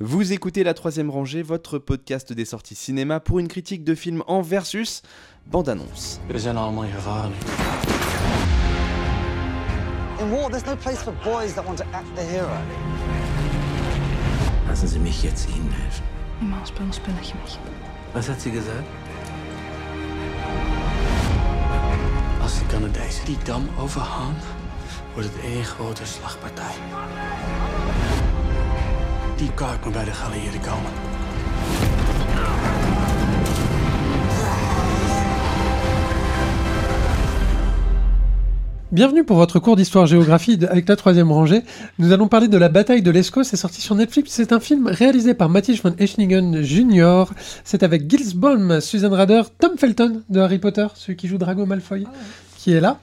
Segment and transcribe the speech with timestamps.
[0.00, 4.24] Vous écoutez La Troisième Rangée, votre podcast des sorties cinéma pour une critique de film
[4.26, 5.02] en versus
[5.46, 6.18] bande-annonce.
[6.28, 6.34] In
[10.32, 12.50] war, there's no place for boys that want to act the hero.
[14.66, 16.04] Lassen Sie mich jetzt Ihnen helfen.
[16.40, 17.58] Immer speel een spelletje met je.
[18.12, 18.88] Was hat sie gesagt?
[22.42, 24.34] Als de Canadezen die dam overgaan,
[25.12, 26.74] wordt het één grote slagpartij.
[29.36, 30.90] Die kaart moet bij de geallieerden komen.
[38.92, 41.62] Bienvenue pour votre cours d'histoire-géographie de- avec la troisième rangée.
[41.98, 43.42] Nous allons parler de la bataille de l'Escaut.
[43.42, 44.30] C'est sorti sur Netflix.
[44.32, 47.24] C'est un film réalisé par Matthias von Eschningen Jr.
[47.64, 51.66] C'est avec Gilles Baum, Susan Rader, Tom Felton de Harry Potter, celui qui joue Drago
[51.66, 52.06] Malfoy,
[52.56, 52.98] qui est là.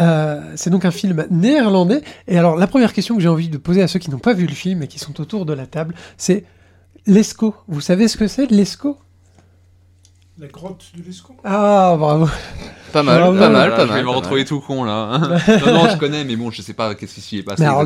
[0.00, 2.02] Euh, c'est donc un film néerlandais.
[2.26, 4.32] Et alors, la première question que j'ai envie de poser à ceux qui n'ont pas
[4.32, 6.44] vu le film et qui sont autour de la table, c'est
[7.06, 7.54] l'Escaut.
[7.68, 8.98] Vous savez ce que c'est, l'Escaut
[10.38, 12.28] La grotte de l'Escaut Ah, bravo.
[12.92, 13.38] Pas mal, Bravo.
[13.38, 14.04] pas mal, Voilà, pas je vais mal.
[14.04, 14.48] me retrouver mal.
[14.48, 14.92] tout con là.
[15.12, 15.38] hein.
[15.66, 17.60] non, non, je connais, mais bon, je sais pas qu'est-ce qui s'y est passé.
[17.62, 17.82] Mais alors,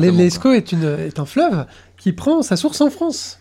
[0.53, 1.65] est, une, est un fleuve
[1.97, 3.38] qui prend sa source en France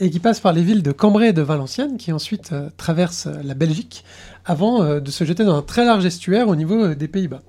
[0.00, 3.26] et qui passe par les villes de Cambrai et de Valenciennes, qui ensuite euh, traverse
[3.26, 4.04] euh, la Belgique,
[4.44, 7.42] avant euh, de se jeter dans un très large estuaire au niveau euh, des Pays-Bas.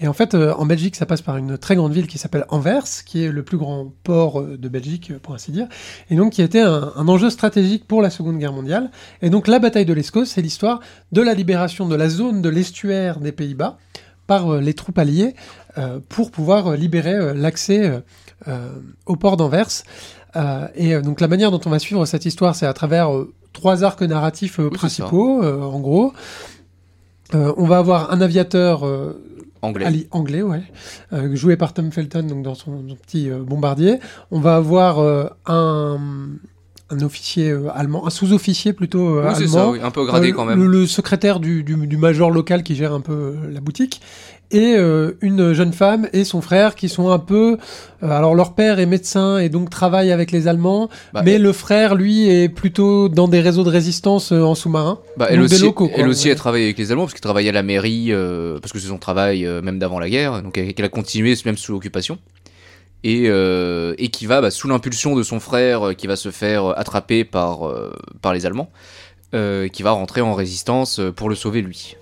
[0.00, 3.04] Et en fait, en Belgique, ça passe par une très grande ville qui s'appelle Anvers,
[3.06, 5.68] qui est le plus grand port de Belgique, pour ainsi dire,
[6.10, 8.90] et donc qui était un, un enjeu stratégique pour la Seconde Guerre mondiale.
[9.20, 10.80] Et donc la bataille de l'Escaut, c'est l'histoire
[11.12, 13.78] de la libération de la zone de l'estuaire des Pays-Bas
[14.26, 15.34] par les troupes alliées
[16.08, 18.02] pour pouvoir libérer l'accès
[19.06, 19.84] au port d'Anvers.
[20.36, 23.14] Euh, et euh, donc la manière dont on va suivre cette histoire, c'est à travers
[23.14, 26.12] euh, trois arcs narratifs euh, Oui, principaux, en gros.
[27.34, 28.84] On va avoir un aviateur
[29.62, 29.86] Anglais.
[29.86, 30.62] Ali- anglais, ouais,
[31.34, 34.00] joué par Tom Felton donc dans son, son petit bombardier.
[34.30, 34.98] On va avoir
[35.46, 35.98] un,
[36.90, 39.46] un officier allemand, un sous-officier plutôt Oui, allemand.
[39.48, 40.62] ça, oui, un peu gradé quand même.
[40.62, 44.02] le secrétaire du, du, du major local qui gère un peu la boutique.
[44.54, 47.56] Et euh, une jeune femme et son frère qui sont un peu...
[48.02, 51.42] euh, alors leur père est médecin et donc travaille avec les Allemands, Bah, mais elle-
[51.42, 54.98] le frère, lui, est plutôt dans des réseaux de résistance euh, en sous-marin.
[55.16, 56.32] Bah, elle donc des aussi, locaux, quoi, elle aussi, ouais.
[56.32, 58.12] elle travaille avec les Allemands parce qu'elle travaillait à la mairie,
[58.60, 61.56] parce que c'est son travail même d'avant la guerre, donc elle, qu'elle a continué même
[61.56, 62.18] sous l'occupation.
[63.04, 67.24] Et, et qui va, bah, sous l'impulsion de son frère, qui va se faire attraper
[67.24, 67.60] par,
[68.20, 68.70] par les Allemands,
[69.32, 71.96] qui va rentrer en résistance pour le sauver lui.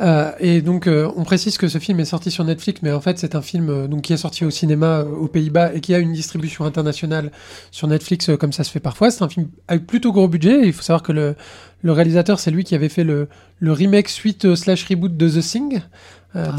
[0.00, 3.00] Euh, et donc, euh, on précise que ce film est sorti sur Netflix, mais en
[3.00, 5.80] fait, c'est un film euh, donc, qui est sorti au cinéma euh, aux Pays-Bas et
[5.80, 7.32] qui a une distribution internationale
[7.72, 9.10] sur Netflix, euh, comme ça se fait parfois.
[9.10, 10.60] C'est un film avec plutôt gros budget.
[10.64, 11.34] Il faut savoir que le,
[11.82, 13.28] le réalisateur, c'est lui qui avait fait le,
[13.58, 15.80] le remake suite slash reboot de The Thing.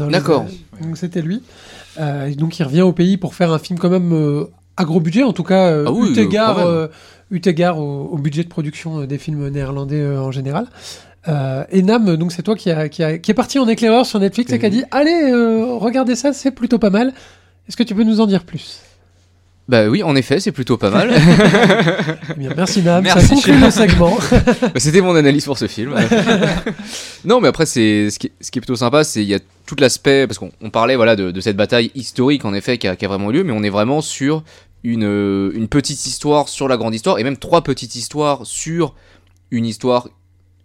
[0.06, 0.44] les- d'accord.
[0.82, 1.42] Donc, c'était lui.
[1.98, 4.44] Euh, et donc, il revient au pays pour faire un film quand même euh,
[4.76, 6.88] à gros budget, en tout cas, euh, Ah oui, eu égard,
[7.30, 10.66] eu égard au, au budget de production des films néerlandais euh, en général.
[11.28, 14.06] Euh, et Nam, donc c'est toi qui, a, qui, a- qui est parti en éclaireur
[14.06, 17.12] sur Netflix et qui a dit Allez, euh, regardez ça, c'est plutôt pas mal.
[17.68, 18.80] Est-ce que tu peux nous en dire plus?
[19.68, 21.10] Bah oui, en effet, c'est plutôt pas mal.
[22.30, 23.34] Eh bien, merci Nam, ça Merci.
[23.34, 24.16] conclut le segment.
[24.62, 25.94] Bah, C'était mon analyse pour ce film.
[27.24, 29.34] non, mais après, c'est ce qui, est- ce qui est plutôt sympa, c'est il y
[29.34, 32.78] a tout l'aspect parce qu'on on parlait voilà de, de cette bataille historique en effet
[32.78, 34.42] qui a, qui a vraiment eu lieu, mais on est vraiment sur
[34.82, 38.94] une, euh, une petite histoire sur la grande histoire et même trois petites histoires sur
[39.50, 40.08] une histoire.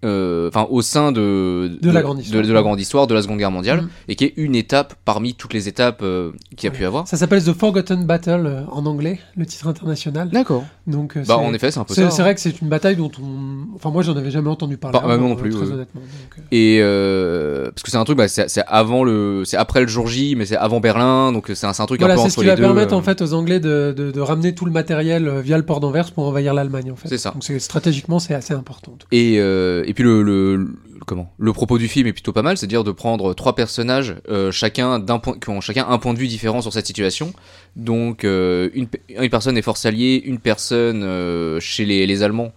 [0.05, 2.41] Euh, Enfin, au sein de, De la grande histoire.
[2.43, 3.89] de, de la grande histoire de la Seconde Guerre mondiale, Mm.
[4.09, 6.77] et qui est une étape parmi toutes les étapes euh, qu'il y a Ouais.
[6.77, 7.07] pu avoir.
[7.07, 10.29] ça s'appelle The Forgotten Battle euh, en anglais, le titre international.
[10.29, 10.63] D'accord.
[10.88, 12.11] Donc, euh, Bah, c'est- en effet, c'est un peu c'est ça.
[12.11, 13.75] c'est vrai que c'est une bataille dont on.
[13.75, 14.94] Enfin, moi, j'en avais jamais entendu parler.
[14.97, 15.71] Bah, avant, moi non euh, plus, Très ouais.
[15.73, 16.01] honnêtement.
[16.01, 16.41] donc, euh.
[16.51, 19.88] Et euh, parce que c'est un truc, bah, c'est c'est avant le, c'est après le
[19.88, 22.21] jour J, mais c'est avant Berlin, donc c'est un, c'est un truc Voilà, un peu
[22.21, 22.61] c'est entre ce qui les va deux.
[22.63, 25.63] permettre euh, en fait aux Anglais de, de- de ramener tout le matériel via le
[25.65, 27.07] port d'Anvers pour envahir l'Allemagne en fait.
[27.07, 27.31] C'est ça.
[27.31, 28.94] Donc c'est- stratégiquement c'est assez important.
[29.11, 30.69] Et, euh, et puis le, le, le-
[31.07, 34.51] comment le propos du film est plutôt pas mal, c'est-à-dire de prendre trois personnages, euh,
[34.51, 37.33] chacun d'un point, qui ont chacun un point de vue différent sur cette situation.
[37.75, 42.53] Donc euh, une, une personne est force alliée, une personne euh, chez les, les Allemands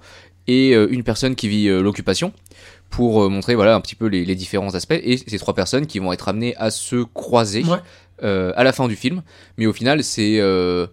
[0.47, 2.33] et une personne qui vit l'occupation
[2.89, 5.99] pour montrer voilà un petit peu les, les différents aspects et ces trois personnes qui
[5.99, 7.79] vont être amenées à se croiser Ouais.
[8.57, 9.23] à la fin du film.
[9.59, 10.87] Mais au final, c'est euh,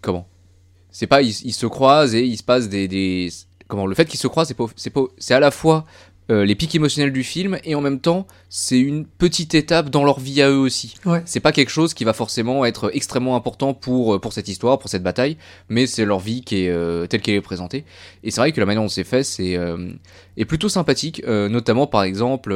[0.00, 0.26] comment
[0.90, 3.28] C'est pas ils, ils se croisent et il se passe des, des
[3.68, 5.84] comment le fait qu'ils se croisent, c'est pas c'est pas c'est à la fois
[6.28, 10.04] euh, les pics émotionnels du film et en même temps c'est une petite étape dans
[10.04, 10.94] leur vie à eux aussi.
[11.04, 11.22] Ouais.
[11.24, 14.78] C'est pas quelque chose qui va forcément être extrêmement important pour euh, pour cette histoire,
[14.78, 15.36] pour cette bataille,
[15.68, 17.84] mais c'est leur vie qui est euh, telle qu'elle est présentée.
[18.24, 19.90] Et c'est vrai que la manière dont c'est fait, c'est euh,
[20.36, 22.54] est plutôt sympathique, euh, notamment par exemple.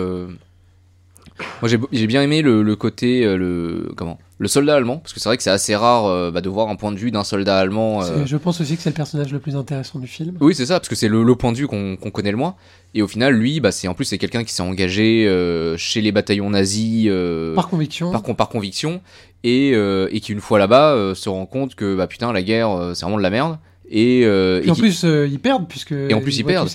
[1.62, 5.20] Moi j'ai bien aimé le, le côté euh, le comment le soldat allemand parce que
[5.20, 7.24] c'est vrai que c'est assez rare euh, bah, de voir un point de vue d'un
[7.24, 8.02] soldat allemand.
[8.02, 10.36] euh, Je pense aussi que c'est le personnage le plus intéressant du film.
[10.40, 12.54] Oui, c'est ça, parce que c'est le, le point de vue qu'on connaît le moins.
[12.94, 16.00] Et au final, lui, bah, c'est en plus c'est quelqu'un qui s'est engagé euh, chez
[16.00, 17.08] les bataillons nazis
[17.54, 18.10] Par conviction.
[18.12, 19.00] par, par conviction,
[19.44, 23.02] et, et qui une fois là-bas se rend compte que bah putain la guerre c'est
[23.04, 23.58] vraiment de la merde.
[23.90, 25.92] Et, euh, Et en plus, euh, ils perdent, puisque.
[25.92, 26.68] Et en plus, ils perdent.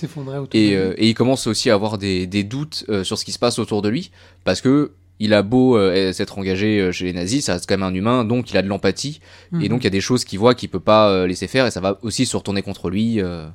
[0.52, 3.32] et, euh, et il commence aussi à avoir des, des doutes euh, sur ce qui
[3.32, 4.10] se passe autour de lui,
[4.44, 7.78] parce que il a beau euh, s'être engagé euh, chez les nazis, ça reste quand
[7.78, 9.20] même un humain, donc il a de l'empathie.
[9.54, 9.68] Et Mhm.
[9.68, 11.80] donc il y a des choses qu'il voit qu'il peut pas laisser faire et ça
[11.80, 13.22] va aussi se retourner contre lui.
[13.22, 13.46] euh.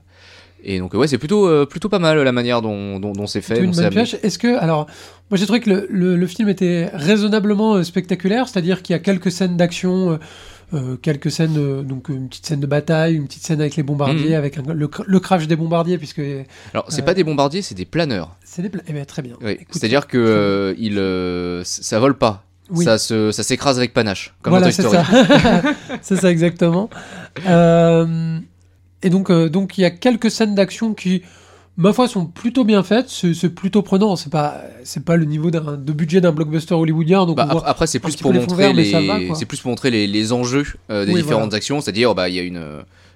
[0.64, 3.42] Et donc ouais c'est plutôt euh, plutôt pas mal la manière dont, dont, dont c'est
[3.42, 3.60] fait.
[3.64, 4.16] Une bonne pioche.
[4.24, 4.88] Est-ce que, alors,
[5.30, 8.96] moi j'ai trouvé que le, le- le film était raisonnablement euh, spectaculaire, c'est-à-dire qu'il y
[8.96, 10.18] a quelques scènes d'action, euh,
[10.74, 13.84] euh, quelques scènes, euh, donc une petite scène de bataille, une petite scène avec les
[13.84, 14.36] bombardiers, Mhm.
[14.36, 16.22] avec un- le, cr- le crash des bombardiers, puisque
[16.74, 18.38] Alors c'est Euh, pas des bombardiers c'est des planeurs.
[18.46, 18.70] c'est des.
[18.70, 19.36] pla- Eh bien, très bien.
[19.42, 19.58] Oui.
[19.70, 20.96] C'est-à-dire que il
[21.66, 22.46] ça vole pas.
[22.70, 22.86] Oui.
[22.86, 25.06] Ça se ça s'écrase avec panache comme voilà, dans Toy c'est Story.
[25.06, 25.62] ça.
[26.02, 26.90] c'est ça exactement.
[29.04, 31.24] Et donc, donc il y a quelques scènes d'action qui,
[31.82, 33.10] ma foi, sont plutôt bien faites.
[33.10, 34.16] C'est plutôt prenant.
[34.16, 37.26] C'est pas, c'est pas le niveau d'un- de budget d'un blockbuster hollywoodien.
[37.26, 38.94] Donc Bah, on voit- ap- après, c'est plus pour montrer les,
[39.36, 41.58] c'est plus pour montrer les, enjeux euh, des Oui, différentes voilà.
[41.58, 41.82] actions.
[41.82, 42.64] C'est-à-dire, bah, il y a une,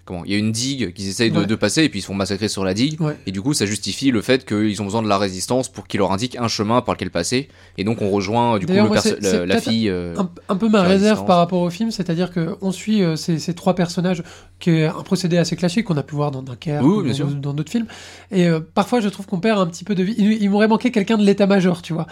[0.06, 1.46] comment, il y a une digue qu'ils essayent de, Ouais.
[1.46, 3.02] de passer et puis ils se font massacrer sur la digue.
[3.02, 3.18] Ouais.
[3.25, 5.98] Et du coup, ça justifie le fait qu'ils ont besoin de la résistance pour qu'ils
[6.00, 7.50] leur indiquent un chemin par lequel passer.
[7.78, 9.16] Et donc, on rejoint du coup le perso-
[9.46, 9.90] la, fille.
[9.90, 13.16] euh, un, un peu ma réserve par rapport au film, c'est-à-dire que on suit euh,
[13.16, 14.24] ces, ces trois personnages,
[14.60, 17.12] qui est un procédé assez classique qu'on a pu voir dans Dunkerque, Oui,
[17.42, 17.88] dans, d'autres films.
[18.31, 20.16] Et euh, parfois, je trouve qu'on perd un petit peu de vie.
[20.18, 22.07] Il, il m'aurait manqué quelqu'un de l'état-major, tu vois,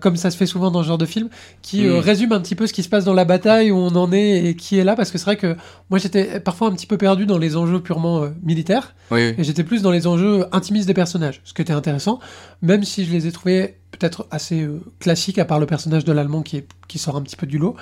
[0.00, 1.28] comme ça se fait souvent dans ce genre de film,
[1.62, 1.98] qui Mm.
[1.98, 4.44] résume un petit peu ce qui se passe dans la bataille, où on en est
[4.46, 5.56] et qui est là, parce que c'est vrai que
[5.90, 8.94] moi, j'étais parfois un petit peu perdu dans les enjeux purement euh, militaires.
[9.10, 9.34] Oui, oui.
[9.38, 12.18] Et j'étais plus dans les enjeux intimistes des personnages, ce qui était intéressant,
[12.62, 16.12] même si je les ai trouvés peut-être assez euh, classiques, à part le personnage de
[16.12, 17.76] l'allemand qui, est- qui sort un petit peu du lot.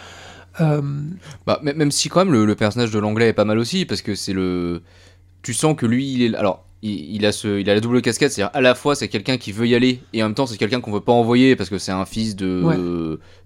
[0.61, 0.83] Euh,
[1.47, 4.03] Bah, même si quand même le, le personnage de l'anglais est pas mal aussi, parce
[4.03, 4.83] que c'est le.
[5.43, 6.35] Tu sens que lui, il est.
[6.37, 9.09] Alors, il, il a, ce, il a la double casquette, c'est-à-dire à la fois c'est
[9.09, 11.57] quelqu'un qui veut y aller, et en même temps c'est quelqu'un qu'on veut pas envoyer
[11.57, 12.77] parce que c'est un fils de Ouais.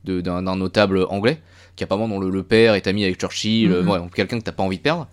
[0.05, 1.41] de- d'un d'un notable anglais,
[1.77, 4.45] qui apparemment dont le, le père est ami avec Churchill, euh, ouais, donc quelqu'un que
[4.45, 5.07] t'as pas envie de perdre.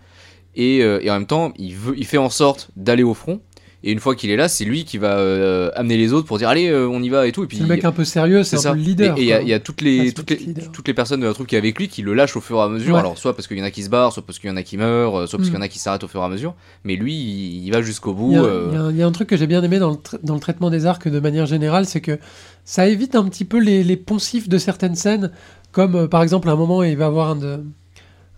[0.56, 3.42] Et, euh, et en même temps, il, veut, il fait en sorte d'aller au front.
[3.86, 6.38] Et une fois qu'il est là, c'est lui qui va euh, amener les autres pour
[6.38, 7.44] dire allez, euh, on y va et tout.
[7.44, 8.72] Et puis le mec un peu sérieux, c'est un ça.
[8.72, 9.18] peu le leader.
[9.18, 11.34] Et il y, a- y toutes les, toutes, le les, toutes les personnes de la
[11.34, 12.94] troupe qui est avec lui qui le lâchent au fur et à mesure.
[12.94, 13.02] Ouais.
[13.02, 14.56] Alors, soit parce qu'il y en a qui se barrent, soit parce qu'il y en
[14.56, 15.52] a qui meurent, soit parce Mm.
[15.52, 16.56] qu'il y en a qui s'arrêtent au fur et à mesure.
[16.86, 18.32] Mais lui, il, il va jusqu'au Il bout.
[18.32, 19.80] y, euh, il y a un- il y a un truc que j'ai bien aimé
[19.80, 22.20] dans le, dans le traitement des arcs de manière générale, c'est que
[22.64, 25.30] ça évite un petit peu les, les poncifs de certaines scènes,
[25.74, 27.60] comme par exemple à un moment il va avoir un de,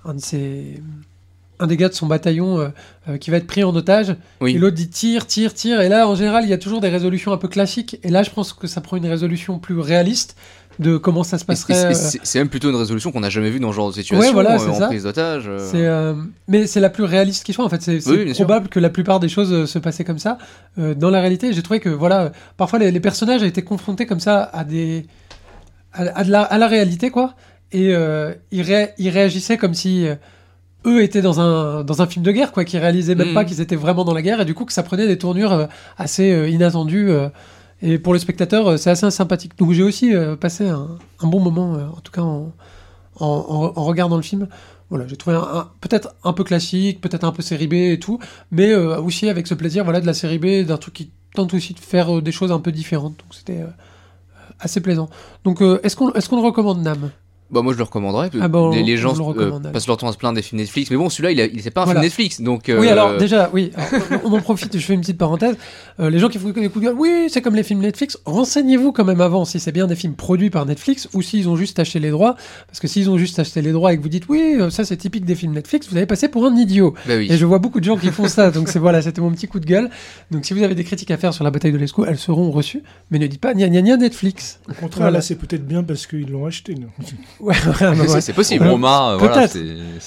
[0.06, 0.82] un de ses
[1.60, 2.68] un des gars de son bataillon euh,
[3.10, 4.56] euh, qui va être pris en otage Oui.
[4.56, 6.90] et l'autre dit tire tire tire et là en général il y a toujours des
[6.90, 10.36] résolutions un peu classiques et là je pense que ça prend une résolution plus réaliste
[10.80, 13.50] de comment ça se passerait c'est- euh, c'est même plutôt une résolution qu'on n'a jamais
[13.50, 14.88] vue dans ce genre de situation, Ouais, voilà, euh, en ça.
[14.88, 15.50] prise d'otage.
[16.50, 17.81] mais c'est la plus réaliste qui soit en fait.
[17.81, 18.46] C'est Oui, sûr.
[18.46, 20.38] probable que la plupart des choses se passaient comme ça.
[20.78, 24.44] Dans la réalité, j'ai trouvé que voilà, parfois les, les personnages étaient confrontés comme ça
[24.54, 25.06] à des
[25.94, 27.36] à, à de la, à la réalité quoi,
[27.72, 27.92] et
[28.51, 30.06] ils, ré- ils réagissaient comme si
[30.86, 33.34] eux étaient dans un dans un film de guerre quoi, qui réalisaient même Mhm.
[33.34, 35.52] pas qu'ils étaient vraiment dans la guerre et du coup que ça prenait des tournures
[35.54, 35.66] euh,
[35.98, 37.10] assez euh, inattendues.
[37.12, 37.30] euh,
[37.82, 39.58] et pour le spectateur, c'est assez sympathique.
[39.58, 42.54] Donc j'ai aussi passé un, un bon moment, en tout cas en,
[43.20, 44.48] en, en- en regardant le film.
[44.90, 48.00] Voilà, j'ai trouvé un, un- peut-être un peu classique, peut-être un peu série B et
[48.00, 48.18] tout,
[48.52, 51.54] mais euh, aussi avec ce plaisir voilà, de la série B, d'un truc qui tente
[51.54, 53.18] aussi de faire euh, des choses un peu différentes.
[53.18, 53.68] Donc c'était euh,
[54.60, 55.10] assez plaisant.
[55.44, 57.10] Donc est-ce qu'on est qu'on le recommande, Nam?
[57.52, 58.32] Bah, moi, je le recommanderais.
[58.42, 60.60] Ah bah, on- les, gens le euh, passent leur temps à se plaindre des films
[60.62, 60.90] Netflix.
[60.90, 62.00] Mais bon, celui-là, il, il c'est pas un Voilà.
[62.02, 62.42] film Netflix.
[62.42, 65.56] Donc, Oui, euh, alors déjà, oui, alors, on en profite, je fais une petite parenthèse.
[66.00, 68.18] Euh, les gens qui font des coups de gueule, oui, c'est comme les films Netflix.
[68.25, 71.56] Renseignez-vous quand même avant si c'est bien des films produits par Netflix ou s'ils ont
[71.56, 72.36] juste acheté les droits.
[72.68, 74.84] Parce que s'ils ont juste acheté les droits et que vous dites, oui, euh, ça
[74.84, 76.96] c'est typique des films Netflix, vous allez passer pour un idiot.
[77.08, 77.28] Bah oui.
[77.30, 79.48] Et je vois beaucoup de gens qui font ça, donc c'est voilà, c'était mon petit
[79.48, 79.92] coup de gueule.
[80.32, 82.50] Donc si vous avez des critiques à faire sur la bataille de l'Escaut, elles seront
[82.50, 84.60] reçues, mais ne dites pas gna gna gna Netflix.
[84.68, 85.12] Au contraire, Voilà.
[85.20, 86.74] là, c'est peut-être bien parce qu'ils l'ont acheté.
[86.75, 86.88] non
[87.39, 88.22] Ouais, C'est- ouais.
[88.22, 88.68] C'est possible.
[88.68, 89.48] Roma, euh, voilà,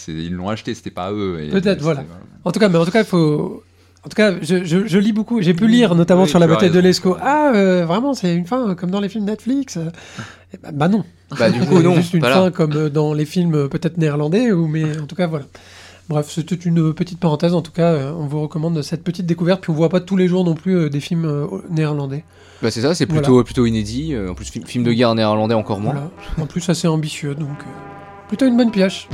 [0.08, 1.38] ils l'ont acheté, c'était pas eux.
[1.50, 2.04] Peut-être, voilà.
[2.44, 3.62] En tout cas, mais en tout cas, il faut.
[4.04, 5.42] En tout cas, je, je- je lis beaucoup.
[5.42, 7.16] J'ai pu lire notamment Oui, sur la bataille de l'Escaut.
[7.20, 9.78] Ah, euh, vraiment, c'est une fin comme dans les films Netflix.
[10.54, 11.04] Eh ben, bah non.
[11.38, 11.94] Bah, du coup, C'est non.
[11.96, 12.36] Juste une voilà.
[12.36, 15.44] fin comme dans les films euh, peut-être néerlandais, ou mais en tout cas voilà.
[16.08, 17.52] Bref, c'était une petite parenthèse.
[17.54, 19.60] En tout cas, euh, on vous recommande cette petite découverte.
[19.60, 22.24] Puis on voit pas tous les jours non plus euh, des films euh, néerlandais.
[22.62, 24.14] Bah, c'est ça, c'est plutôt, plutôt inédit.
[24.14, 25.92] euh, En plus, film, film de guerre néerlandais encore moins.
[25.92, 26.10] Voilà.
[26.40, 29.06] En plus, assez ambitieux, donc euh, plutôt une bonne pioche.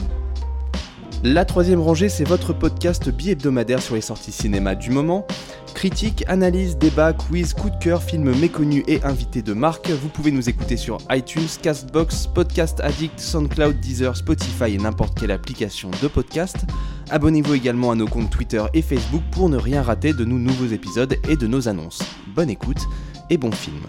[1.24, 5.26] La troisième rangée, c'est votre podcast bi-hebdomadaire sur les sorties cinéma du moment.
[5.74, 10.30] Critique, analyse, débat, quiz, coup de cœur, film méconnu et invité de marque, vous pouvez
[10.30, 16.08] nous écouter sur iTunes, Castbox, Podcast Addict, SoundCloud, Deezer, Spotify et n'importe quelle application de
[16.08, 16.56] podcast.
[17.10, 20.72] Abonnez-vous également à nos comptes Twitter et Facebook pour ne rien rater de nos nouveaux
[20.72, 22.02] épisodes et de nos annonces.
[22.34, 22.80] Bonne écoute
[23.28, 23.80] et bon film.